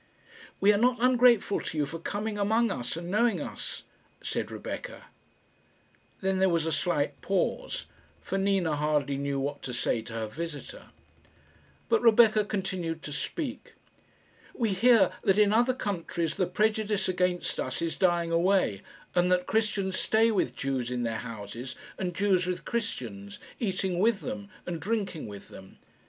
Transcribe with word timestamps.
"We 0.59 0.73
are 0.73 0.79
not 0.79 0.97
ungrateful 0.99 1.59
to 1.59 1.77
you 1.77 1.85
for 1.85 1.99
coming 1.99 2.35
among 2.39 2.71
us 2.71 2.97
and 2.97 3.11
knowing 3.11 3.39
us," 3.39 3.83
said 4.23 4.49
Rebecca. 4.49 5.05
Then 6.21 6.39
there 6.39 6.49
was 6.49 6.65
a 6.65 6.71
slight 6.71 7.21
pause, 7.21 7.85
for 8.19 8.39
Nina 8.39 8.75
hardly 8.77 9.15
knew 9.15 9.39
what 9.39 9.61
to 9.61 9.75
say 9.75 10.01
to 10.01 10.13
her 10.13 10.25
visitor. 10.25 10.85
But 11.87 12.01
Rebecca 12.01 12.43
continued 12.45 13.03
to 13.03 13.13
speak. 13.13 13.75
"We 14.55 14.69
hear 14.73 15.11
that 15.23 15.37
in 15.37 15.53
other 15.53 15.75
countries 15.75 16.33
the 16.33 16.47
prejudice 16.47 17.07
against 17.07 17.59
us 17.59 17.79
is 17.79 17.95
dying 17.95 18.31
away, 18.31 18.81
and 19.13 19.31
that 19.31 19.45
Christians 19.45 19.99
stay 19.99 20.31
with 20.31 20.55
Jews 20.55 20.89
in 20.89 21.03
their 21.03 21.17
houses, 21.17 21.75
and 21.99 22.15
Jews 22.15 22.47
with 22.47 22.65
Christians, 22.65 23.37
eating 23.59 23.99
with 23.99 24.21
them, 24.21 24.49
and 24.65 24.79
drinking 24.79 25.27
with 25.27 25.49
them. 25.49 25.77